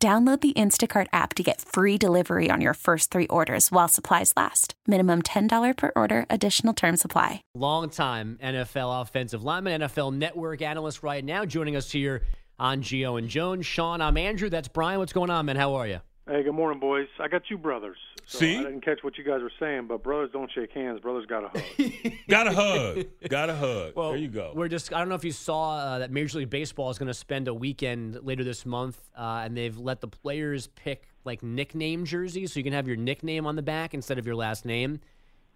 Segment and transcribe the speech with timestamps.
[0.00, 4.32] Download the Instacart app to get free delivery on your first three orders while supplies
[4.36, 4.74] last.
[4.86, 7.42] Minimum $10 per order, additional term supply.
[7.56, 12.22] Longtime NFL offensive lineman, NFL network analyst right now, joining us here
[12.60, 13.66] on Gio and Jones.
[13.66, 14.48] Shaun, I'm Andrew.
[14.48, 15.00] That's Brian.
[15.00, 15.56] What's going on, man?
[15.56, 16.00] How are you?
[16.28, 17.08] Hey, good morning, boys.
[17.18, 17.96] I got two brothers.
[18.26, 18.58] So See?
[18.58, 21.00] I didn't catch what you guys were saying, but brothers don't shake hands.
[21.00, 22.12] Brothers got a hug.
[22.28, 23.04] Got a hug.
[23.30, 23.92] Got a hug.
[23.96, 24.52] Well, there you go.
[24.54, 27.06] We're just, I don't know if you saw uh, that Major League Baseball is going
[27.06, 31.42] to spend a weekend later this month, uh, and they've let the players pick like
[31.42, 34.66] nickname jerseys, so you can have your nickname on the back instead of your last
[34.66, 35.00] name.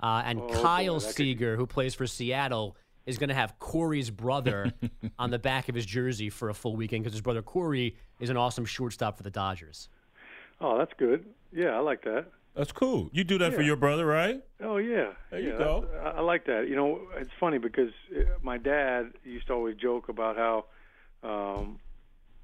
[0.03, 3.35] Uh, and Oh, Kyle boy, that could- Seager, who plays for Seattle, is going to
[3.35, 4.73] have Corey's brother
[5.19, 8.31] on the back of his jersey for a full weekend because his brother Corey is
[8.31, 9.91] an awesome shortstop for the Dodgers.
[10.63, 11.27] Oh, that's good.
[11.53, 12.27] Yeah, I like that.
[12.55, 13.09] That's cool.
[13.13, 14.43] You do that for your brother, right?
[14.63, 15.87] Oh yeah, There you go.
[16.05, 16.69] I, I like that.
[16.69, 20.65] You know, it's funny because uh, my dad used to always joke about how,
[21.23, 21.81] um,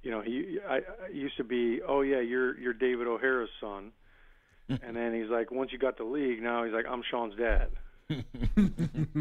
[0.03, 3.93] you know, he I, I used to be, oh yeah, you're you're David O'Hara's son,
[4.69, 7.71] and then he's like, once you got the league, now he's like, I'm Shaun's dad.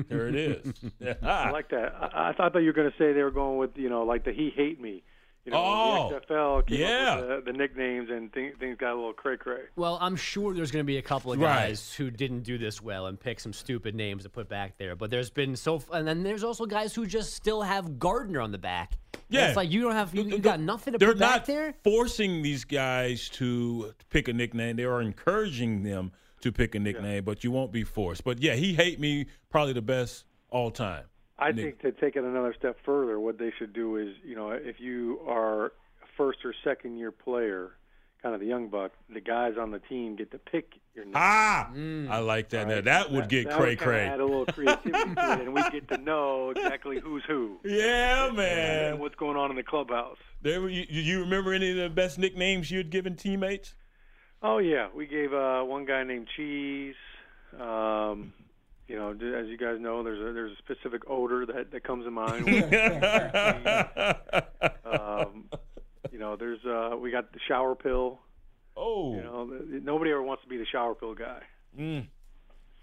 [0.10, 0.74] There it is.
[1.22, 1.94] I like that.
[2.00, 4.04] I, I thought that you were going to say they were going with you know
[4.04, 5.04] like the he hate me.
[5.48, 7.10] You know, Oh, the XFL came yeah.
[7.14, 9.62] up with the, the nicknames and th- things got a little cray cray.
[9.78, 11.70] Well, I'm sure there's going to be a couple of Right.
[11.70, 14.98] guys who didn't do this well and pick some stupid names to put back there.
[14.98, 18.52] But there's been so, and then there's also guys who just still have Gardner on
[18.52, 18.98] the back.
[19.14, 19.48] And Yeah.
[19.48, 21.74] it's like you don't have, you, you got nothing to They're put not back there.
[21.82, 24.76] forcing these guys to pick a nickname.
[24.76, 28.26] They are encouraging them to pick a nickname, but you won't be forced.
[28.26, 31.06] But yeah, he hate me probably the best all time.
[31.40, 34.50] I think to take it another step further, what they should do is you know
[34.52, 35.72] if you are a
[36.18, 37.72] first or second year player,
[38.24, 41.14] kind of the young buck, the guys on the team get to pick your name.
[41.16, 42.10] Ah, Mm.
[42.10, 42.68] I like that.
[42.68, 44.08] Now, that would get that cray would cray.
[44.08, 48.28] Add a little creativity to it, and we get to know exactly who's who Yeah,
[48.30, 49.00] and man.
[49.00, 50.18] what's going on in the clubhouse.
[50.42, 53.76] There, were- you, you remember any of the best nicknames you had given teammates?
[54.42, 56.96] Oh yeah, we gave uh, one guy named Cheese.
[57.60, 58.34] Um,
[58.88, 62.06] you know, as you guys know, there's a there's a specific odor that that comes
[62.06, 62.48] to mind.
[64.86, 65.46] um,
[66.12, 68.20] you know, there's uh, we got the shower pill.
[68.76, 71.42] oh, You know, th- nobody ever wants to be the shower pill guy.
[71.78, 72.08] mm.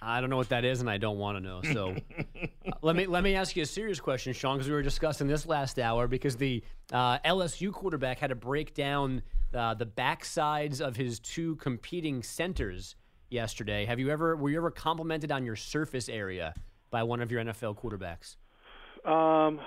[0.00, 1.62] I don't know what that is, and I don't want to know.
[1.72, 1.96] So
[2.42, 2.46] uh,
[2.82, 5.46] let me let me ask you a serious question, Shaun, because we were discussing this
[5.46, 6.06] last hour.
[6.06, 9.22] Because the uh, LSU quarterback had to break down
[9.54, 12.96] uh, the backsides of his two competing centers
[13.34, 13.84] yesterday.
[13.84, 16.54] Have you ever were you ever complimented on your surface area
[16.90, 18.36] by one of your NFL quarterbacks?
[19.06, 19.60] Um,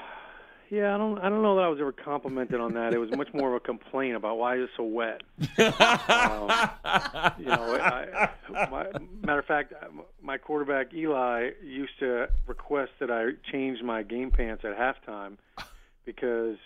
[0.70, 2.94] yeah, I don't I don't know that I was ever complimented on that.
[2.94, 5.22] It was much more of a complaint about why is it so wet.
[5.40, 6.50] um,
[7.40, 8.88] you know, I, my,
[9.22, 9.74] matter of fact,
[10.22, 15.38] my quarterback Eli used to request that I change my game pants at halftime
[16.06, 16.58] because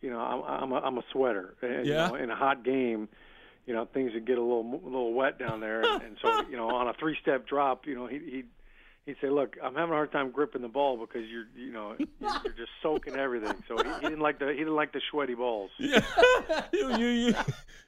[0.00, 1.54] you know I'm I'm a, I'm a sweater.
[1.62, 2.06] And, Yeah.
[2.06, 3.08] You know, in a hot game,
[3.66, 6.48] you know things would get a little a little wet down there, and, and so
[6.48, 8.44] you know on a three step drop, you know he he.
[9.04, 11.94] He'd say, "Look, I'm having a hard time gripping the ball because you're, you know,
[11.96, 15.34] you're just soaking everything." So he, he didn't like the he didn't like the sweaty
[15.34, 15.70] balls.
[15.78, 16.00] Yeah.
[16.72, 17.34] you, you, you,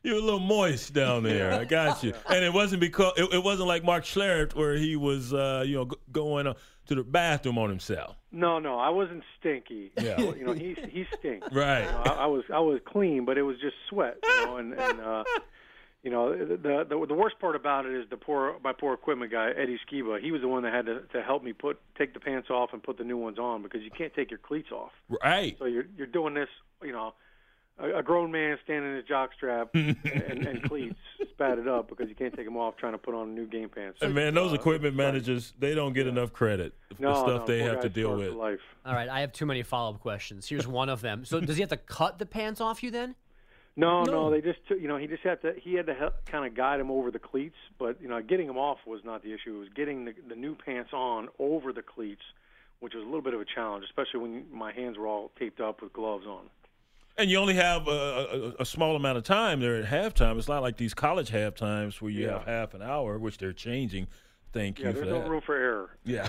[0.05, 1.53] you're a little moist down there.
[1.53, 2.13] I got you.
[2.31, 5.75] And it wasn't because it, it wasn't like Mark Schlereth where he was, uh, you
[5.75, 6.55] know, g- going uh,
[6.87, 8.15] to the bathroom on himself.
[8.31, 9.91] No, no, I wasn't stinky.
[10.01, 10.21] Yeah.
[10.21, 11.49] You know, he he stinks.
[11.51, 11.81] Right.
[11.83, 14.19] You know, I, I was I was clean, but it was just sweat.
[14.23, 15.25] You know, and, and uh,
[16.03, 16.57] you know the,
[16.89, 20.21] the the worst part about it is the poor my poor equipment guy Eddie Skiba.
[20.21, 22.71] He was the one that had to to help me put take the pants off
[22.73, 24.93] and put the new ones on because you can't take your cleats off.
[25.09, 25.57] Right.
[25.59, 26.49] So you're you're doing this,
[26.83, 27.15] you know.
[27.81, 30.97] A, a grown man standing in his jockstrap and, and cleats
[31.39, 34.01] spatted up because you can't take them off trying to put on new game pants.
[34.03, 37.41] And man, those Uh, equipment managers, they don't get enough credit for no, the stuff
[37.43, 38.31] no, they have to deal with.
[38.31, 38.59] for life.
[38.85, 40.49] All right, I have too many follow up questions.
[40.49, 41.25] Here's one of them.
[41.25, 43.15] So does he have to cut the pants off you then?
[43.79, 44.31] No, no, No.
[44.31, 46.55] they just took, you know he just had to he had to help, kind of
[46.57, 49.57] guide him over the cleats, but you know getting him off was not the issue.
[49.57, 52.23] It was getting the, the new pants on over the cleats,
[52.81, 55.61] which was a little bit of a challenge, especially when my hands were all taped
[55.61, 56.51] up with gloves on.
[57.17, 60.39] And you only have a, a, a small amount of time there at halftime.
[60.39, 62.35] It's not like these college half times where you Yeah.
[62.39, 64.07] have half an hour, which they're changing
[64.53, 65.29] Thank Yeah, you for there's no that.
[65.31, 65.91] room for error.
[66.05, 66.29] Yeah.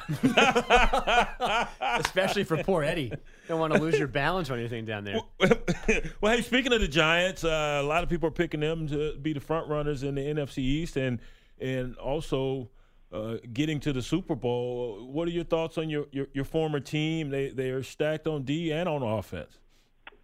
[1.99, 3.11] Especially for poor Eddie.
[3.47, 5.19] Don't want to lose your balance or anything down there.
[6.21, 9.15] well, hey, speaking of the Giants, uh, a lot of people are picking them to
[9.17, 11.19] be the front runners in the NFC East, and
[11.59, 12.69] and also
[13.11, 15.09] uh, getting to the Super Bowl.
[15.11, 17.29] What are your thoughts on your, your, your former team?
[17.29, 19.59] They they are stacked on D and on offense.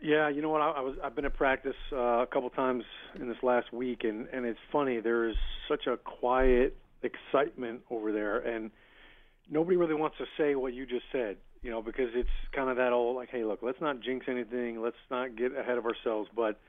[0.02, 0.62] Yeah, you know what?
[0.62, 2.84] I, I was I've been at practice uh, a couple times
[3.20, 5.00] in this last week, and and it's funny.
[5.00, 5.36] There is
[5.68, 8.72] such a quiet excitement over there, and
[9.50, 11.38] nobody really wants to say what you just said.
[11.62, 14.82] You know, because it's kind of that old like, hey, look, let's not jinx anything.
[14.82, 16.30] Let's not get ahead of ourselves.
[16.36, 16.60] But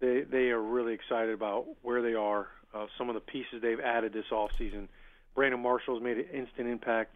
[0.00, 2.48] they they are really excited about where they are.
[2.74, 4.88] Uh, some of the pieces they've added this off season.
[5.34, 7.14] Brandon Marshall's made an instant impact,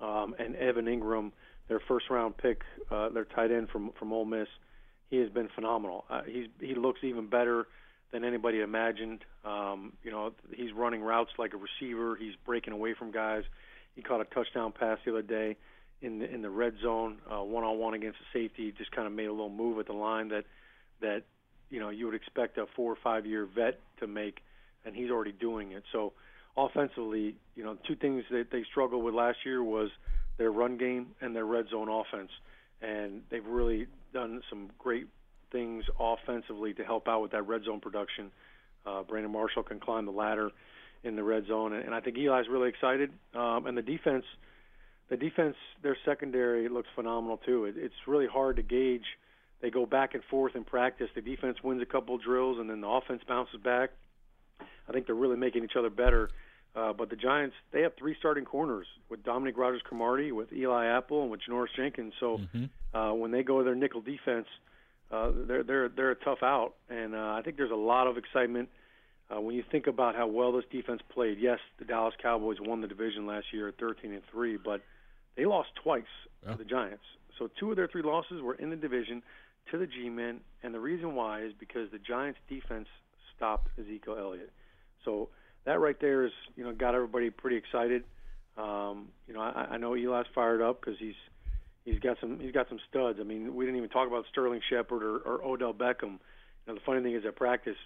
[0.00, 1.32] um, and Evan Engram,
[1.68, 4.48] their first round pick, uh, their tight end from from Ole Miss
[5.14, 6.04] he has been phenomenal.
[6.10, 7.66] Uh, he's he looks even better
[8.12, 9.24] than anybody imagined.
[9.44, 12.16] Um, you know, he's running routes like a receiver.
[12.16, 13.44] He's breaking away from guys.
[13.94, 15.56] He caught a touchdown pass the other day
[16.02, 18.72] in the, in the red zone, one on one against a safety.
[18.76, 20.44] Just kind of made a little move at the line that
[21.00, 21.22] that
[21.70, 24.40] you know you would expect a four or five year vet to make,
[24.84, 25.84] and he's already doing it.
[25.92, 26.12] So
[26.56, 29.90] offensively, you know, two things that they struggled with last year was
[30.38, 32.30] their run game and their red zone offense,
[32.82, 35.06] and they've really done some great
[35.54, 38.24] things offensively to help out with that red zone production.
[38.84, 40.50] Uh, Brandon Marshall can climb the ladder
[41.02, 43.10] in the red zone, and, and I think Eli's really excited.
[43.34, 44.24] Um, and the defense,
[45.08, 47.64] the defense, their secondary looks phenomenal too.
[47.66, 49.08] It, it's really hard to gauge.
[49.62, 51.08] They go back and forth in practice.
[51.14, 53.90] The defense wins a couple drills, and then the offense bounces back.
[54.88, 56.28] I think they're really making each other better.
[56.76, 61.22] Uh, but the Giants, they have three starting corners with Dominique Rodgers-Cromartie, with Eli Apple,
[61.22, 62.12] and with Janoris Jenkins.
[62.18, 62.96] So Mm-hmm.
[62.98, 64.62] uh, when they go to their nickel defense, uh,
[65.46, 68.68] they're they're they're a tough out, and uh, I think there's a lot of excitement
[69.34, 71.38] uh, when you think about how well this defense played.
[71.40, 74.80] Yes, the Dallas Cowboys won the division last year at 13 and three, but
[75.36, 76.04] they lost twice
[76.44, 76.52] Yeah.
[76.52, 77.04] to the Giants.
[77.38, 79.22] So two of their three losses were in the division
[79.70, 82.86] to the G-men, and the reason why is because the Giants defense
[83.36, 84.52] stopped Ezekiel Elliott.
[85.04, 85.30] So
[85.64, 88.04] that right there is you know got everybody pretty excited.
[88.56, 91.14] Um, you know I, I know Eli's fired up because he's
[91.84, 93.18] he's got some he's got some studs.
[93.20, 96.02] I mean we didn't even talk about Sterling Shepard or, or Odell Beckham.
[96.12, 97.76] You know the funny thing is at practice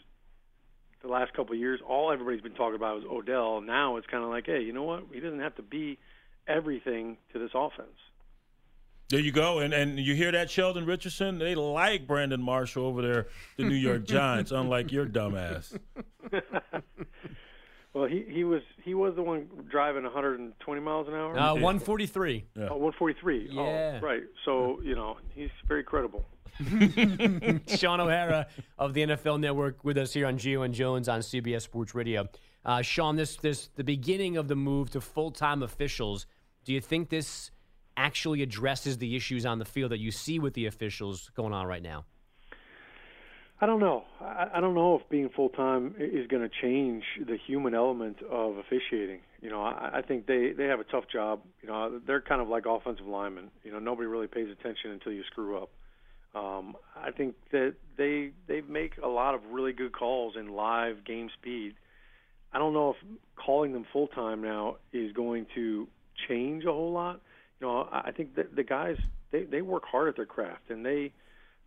[1.03, 3.61] the last couple of years all everybody's been talking about is Odell.
[3.61, 5.99] Now it's kind of like hey you know what he doesn't have to be
[6.47, 7.89] everything to this offense.
[9.11, 11.39] There you go, and and you hear that, Sheldon Richardson?
[11.39, 15.79] They like Brandon Marshall over there, the New York Giants, unlike your dumbass.
[17.99, 21.37] Well, he he was he was the one driving 120 miles an hour.
[21.37, 22.45] Uh, 143.
[22.57, 23.49] Oh, 143.
[23.51, 23.61] Yeah.
[23.61, 24.23] Oh, right.
[24.45, 26.25] So you know he's very credible.
[27.77, 28.47] Shaun O'Hara
[28.79, 32.29] of the NFL Network with us here on Gio and Jones on CBS Sports Radio.
[32.65, 36.27] Uh, Shaun, this this the beginning of the move to full time officials.
[36.65, 37.51] Do you think this
[37.97, 41.67] actually addresses the issues on the field that you see with the officials going on
[41.67, 42.05] right now?
[43.61, 44.05] I don't know.
[44.21, 48.19] I, I don't know if being full time is going to change the human element
[48.31, 49.21] of officiating.
[49.41, 51.41] You know, I, I think they they have a tough job.
[51.61, 53.51] You know, they're kind of like offensive linemen.
[53.65, 55.71] You know, nobody really pays attention until you screw up.
[56.35, 61.05] Um, I think that they they make a lot of really good calls in live
[61.05, 61.75] game speed.
[62.53, 62.97] I don't know if
[63.35, 65.89] calling them full time now is going to
[66.29, 67.21] change a whole lot.
[67.61, 68.99] You know, I I think that the guys
[69.33, 71.13] they they work hard at their craft and they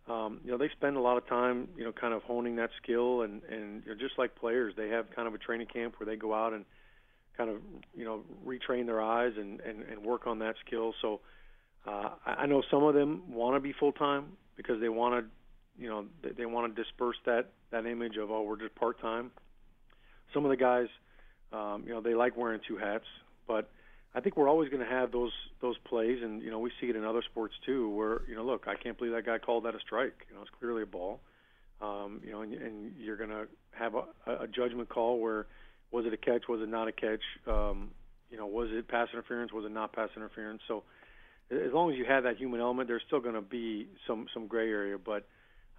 [0.08, 2.70] um, you know they spend a lot of time you know kind of honing that
[2.82, 5.94] skill and and you know, just like players they have kind of a training camp
[5.98, 6.64] where they go out and
[7.36, 7.56] kind of
[7.94, 10.94] you know retrain their eyes and and, and work on that skill.
[11.00, 11.20] So
[11.86, 15.82] uh, I know some of them want to be full time because they want to
[15.82, 19.00] you know they, they want to disperse that that image of oh we're just part
[19.00, 19.30] time.
[20.34, 20.88] Some of the guys
[21.52, 23.06] um, you know they like wearing two hats,
[23.46, 23.70] but
[24.14, 26.88] I think we're always going to have those those plays, and you know we see
[26.88, 29.64] it in other sports too, where you know look, I can't believe that guy called
[29.64, 30.26] that a strike.
[30.28, 31.20] You know, it's clearly a ball.
[31.80, 35.46] Um, you know, and, and you're going to have a, a judgment call where
[35.90, 37.22] was it a catch, was it not a catch?
[37.46, 37.90] Um,
[38.30, 40.62] you know, was it pass interference, was it not pass interference?
[40.68, 40.84] So
[41.50, 44.46] as long as you have that human element, there's still going to be some some
[44.46, 45.26] gray area, but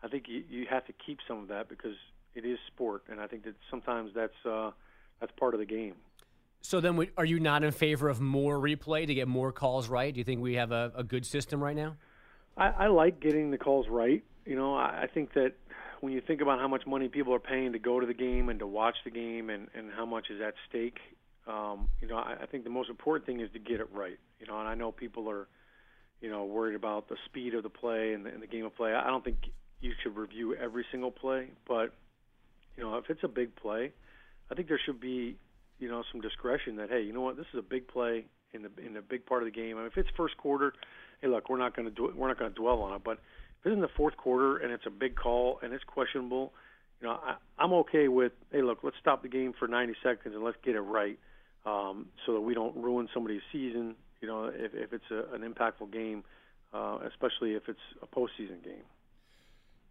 [0.04, 1.96] I think you, you have to keep some of that because
[2.36, 4.72] it is sport, and I think that sometimes that's uh,
[5.20, 5.96] that's part of the game.
[6.64, 9.90] So then, we, are you not in favor of more replay to get more calls
[9.90, 10.14] right?
[10.14, 11.98] Do you think we have a, a good system right now?
[12.56, 14.24] I, I like getting the calls right.
[14.46, 15.54] You know, I, I think that
[16.00, 18.48] when you think about how much money people are paying to go to the game
[18.48, 21.00] and to watch the game, and and how much is at stake,
[21.48, 24.18] um, you know, I, I think the most important thing is to get it right.
[24.40, 25.50] You know, and I know people are,
[26.22, 28.74] you know, worried about the speed of the play and the, and the game of
[28.76, 28.94] play.
[28.94, 29.38] I don't think
[29.82, 31.94] you should review every single play, but
[32.78, 33.92] you know, if it's a big play,
[34.50, 35.36] I think there should be
[35.84, 38.62] you know some discretion that hey, you know what, this is a big play in
[38.64, 39.78] the in a big part of the game.
[39.78, 40.74] I mean, if it's first quarter,
[41.22, 43.02] hey, look, we're not going to we're not going to dwell on it.
[43.04, 43.14] But
[43.60, 46.54] if it's in the fourth quarter and it's a big call and it's questionable,
[47.02, 50.34] you know, I, I'm okay with hey, look, let's stop the game for 90 seconds
[50.34, 51.20] and let's get it right,
[51.66, 53.96] um, so that we don't ruin somebody's season.
[54.22, 56.24] You know, if if it's a, an impactful game,
[56.74, 58.88] uh, especially if it's a postseason game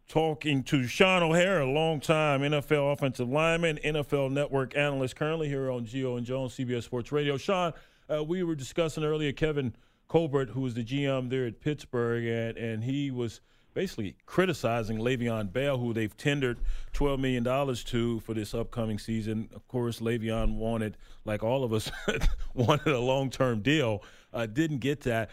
[0.08, 6.16] talking to Shaun O'Hara, longtime NFL offensive lineman, NFL Network analyst, currently here on Gio
[6.16, 7.36] and Jones, CBS Sports Radio.
[7.36, 7.72] Shaun,
[8.12, 9.74] uh, we were discussing earlier Kevin
[10.08, 13.40] Colbert, who was the GM there at Pittsburgh, and, and he was
[13.74, 16.58] basically criticizing Le'Veon Bell, who they've tendered
[16.92, 19.48] $12 million to for this upcoming season.
[19.54, 21.90] Of course, Le'Veon wanted, like all of us,
[22.54, 25.30] wanted a long term deal, uh, didn't get that.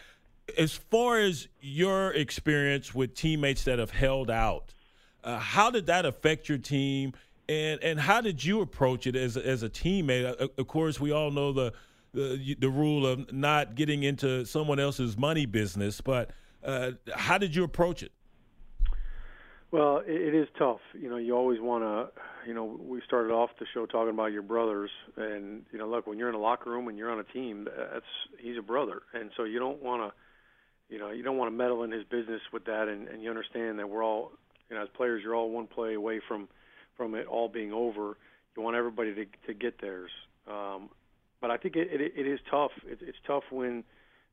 [0.58, 4.74] As far as your experience with teammates that have held out,
[5.22, 7.12] uh, how did that affect your team?
[7.48, 10.40] And, and how did you approach it as, as a teammate?
[10.40, 11.72] Uh, of course, we all know the
[12.12, 16.00] the, the rule of not getting into someone else's money business.
[16.00, 16.30] But
[16.64, 18.12] uh, how did you approach it?
[19.70, 20.80] Well, it, it is tough.
[20.94, 22.22] You know, you always want to.
[22.46, 26.06] You know, we started off the show talking about your brothers, and you know, look,
[26.06, 28.04] when you're in a locker room and you're on a team, that's
[28.38, 30.16] he's a brother, and so you don't want to.
[30.90, 33.30] You know, you don't want to meddle in his business with that, and, and you
[33.30, 34.32] understand that we're all,
[34.68, 36.48] you know, as players, you're all one play away from,
[36.96, 38.18] from it all being over.
[38.56, 40.10] You want everybody to to get theirs.
[40.48, 40.90] Um,
[41.40, 42.72] but I think it, it, it is tough.
[42.84, 43.84] It, it's tough when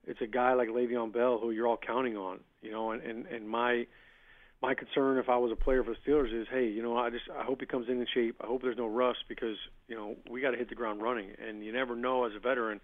[0.06, 2.40] it's a guy like Le'Veon Bell who you're all counting on.
[2.62, 3.86] You know, and, and and my
[4.62, 7.10] my concern if I was a player for the Steelers is, hey, you know, I
[7.12, 8.38] just I hope he comes in in shape.
[8.44, 9.56] I hope there's no rust because
[9.88, 12.40] you know we got to hit the ground running, and you never know as a
[12.40, 12.82] veteran.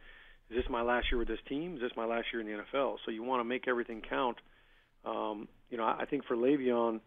[0.53, 1.75] Is this my last year with this team?
[1.75, 2.97] Is this my last year in the NFL?
[3.03, 4.37] So you want to make everything count.
[5.03, 6.99] Um, you know, I think for Le'Veon,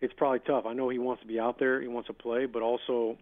[0.00, 0.64] it's probably tough.
[0.66, 3.16] I know he wants to be out there, he wants to play, but also,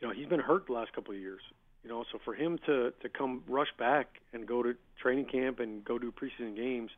[0.00, 1.42] you know, he's been hurt the last couple of years.
[1.82, 5.60] You know, so for him to to come rush back and go to training camp
[5.60, 6.90] and go do preseason games,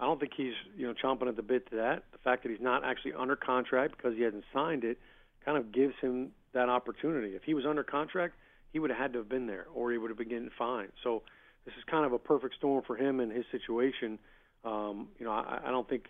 [0.00, 2.04] I don't think he's you know chomping at the bit to that.
[2.12, 4.98] The fact that he's not actually under contract because he hasn't signed it
[5.44, 7.36] kind of gives him that opportunity.
[7.36, 8.36] If he was under contract,
[8.74, 10.90] he would have had to have been there, or he would have been getting fined.
[11.04, 11.22] So
[11.64, 14.18] this is kind of a perfect storm for him and his situation.
[14.64, 16.06] Um, you know, I, I don't think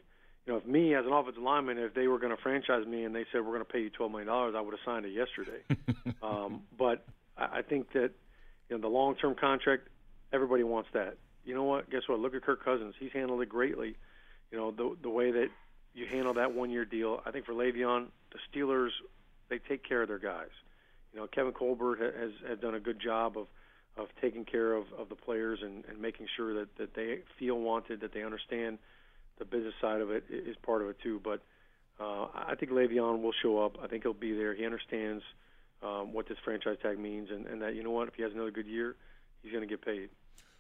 [0.46, 3.04] you know, if me as an offensive lineman, if they were going to franchise me
[3.04, 5.04] and they said we're going to pay you twelve million dollars, I would have signed
[5.04, 5.60] it yesterday.
[6.22, 7.04] um, but
[7.36, 8.12] I think that
[8.70, 9.88] you know the long-term contract,
[10.32, 11.18] everybody wants that.
[11.44, 11.90] You know what?
[11.90, 12.18] Guess what?
[12.18, 12.94] Look at Kirk Cousins.
[12.98, 13.94] He's handled it greatly.
[14.50, 15.48] You know the the way that
[15.92, 17.20] you handle that one-year deal.
[17.26, 18.88] I think for Le'Veon, the Steelers
[19.50, 20.48] they take care of their guys.
[21.14, 23.46] You know Kevin Colbert has has done a good job of
[23.96, 27.60] of taking care of, of the players and, and making sure that, that they feel
[27.60, 28.78] wanted, that they understand
[29.38, 31.20] the business side of it is part of it too.
[31.22, 31.42] But
[32.00, 33.78] uh, I think Le'Veon will show up.
[33.82, 34.54] I think he'll be there.
[34.54, 35.22] He understands
[35.82, 38.32] um, what this franchise tag means, and, and that you know what, if he has
[38.32, 38.96] another good year,
[39.42, 40.08] he's going to get paid.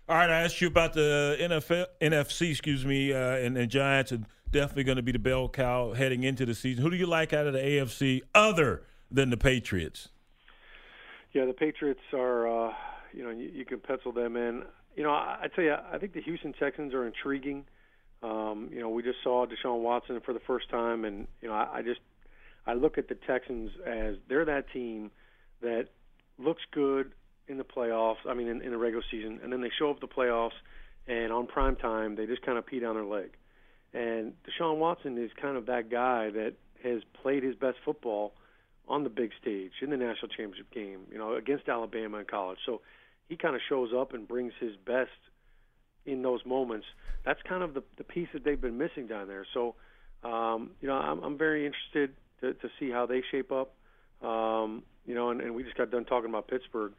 [0.08, 4.12] All right, I asked you about the NFL, NFC, excuse me, uh, and the Giants
[4.12, 4.20] are
[4.50, 6.84] definitely going to be the bell cow heading into the season.
[6.84, 10.10] Who do you like out of the AFC other than the Patriots?
[11.34, 12.72] Yeah, the Patriots are, uh,
[13.12, 14.62] you know, you, you can pencil them in.
[14.96, 17.64] You know, I, I tell you, I think the Houston Texans are intriguing.
[18.22, 21.54] Um, you know, we just saw Deshaun Watson for the first time, and you know,
[21.54, 22.00] I, I just
[22.66, 25.10] I look at the Texans as they're that team
[25.60, 25.88] that
[26.38, 27.10] looks good
[27.48, 28.24] in the playoffs.
[28.28, 30.56] I mean, in, in the regular season, and then they show up the playoffs,
[31.08, 33.36] and on prime time they just kind of pee down their leg.
[33.92, 38.34] And Deshaun Watson is kind of that guy that has played his best football
[38.88, 42.58] on the big stage in the national championship game, you know, against Alabama in college.
[42.66, 42.82] So
[43.28, 45.10] he kind of shows up and brings his best
[46.04, 46.86] in those moments.
[47.24, 49.46] That's kind of the the piece that they've been missing down there.
[49.54, 49.74] So,
[50.22, 53.74] um, you know, I'm, I'm very interested to, to see how they shape up.
[54.22, 56.92] Um, you know, and, and we just got done talking about Pittsburgh.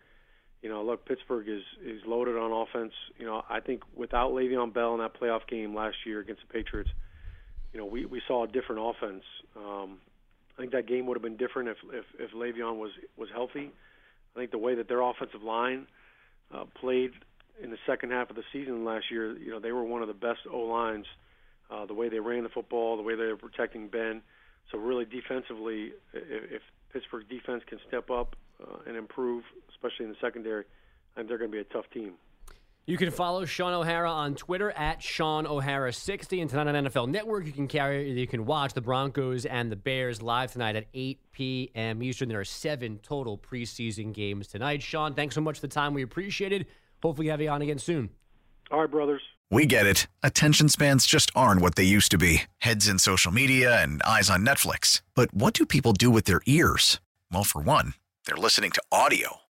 [0.61, 2.93] You know, look, Pittsburgh is is loaded on offense.
[3.19, 6.51] You know, I think without Le'Veon Bell in that playoff game last year against the
[6.51, 6.89] Patriots,
[7.71, 9.23] you know, we we saw a different offense.
[9.55, 9.99] Um,
[10.57, 13.71] I think that game would have been different if if, if Le'Veon was was healthy.
[14.35, 15.87] I think the way that their offensive line
[16.53, 17.11] uh, played
[17.61, 20.07] in the second half of the season last year, you know, they were one of
[20.07, 21.05] the best O lines.
[21.69, 24.21] Uh, the way they ran the football, the way they were protecting Ben.
[24.71, 26.61] So really, defensively, if, if
[26.93, 30.63] Pittsburgh defense can step up uh, and improve, especially in the secondary,
[31.13, 32.13] I think they're going to be a tough team.
[32.87, 37.47] You can follow Shaun O'Hara on Twitter at Shaun O'Hara60 and tonight on NFL Network.
[37.47, 41.19] You can carry, you can watch the Broncos and the Bears live tonight at 8
[41.31, 42.03] p.m.
[42.03, 42.29] Eastern.
[42.29, 44.83] There are seven total preseason games tonight.
[44.83, 45.95] Shaun, thanks so much for the time.
[45.95, 46.67] We appreciate it.
[47.01, 48.11] Hopefully, have you on again soon.
[48.69, 49.23] All right, brothers.
[49.49, 50.05] We get it.
[50.21, 54.29] Attention spans just aren't what they used to be heads in social media and eyes
[54.29, 55.01] on Netflix.
[55.15, 56.99] But what do people do with their ears?
[57.31, 57.95] Well, for one,
[58.27, 59.37] they're listening to audio.